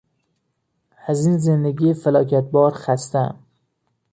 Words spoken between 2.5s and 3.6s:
بار خستهام.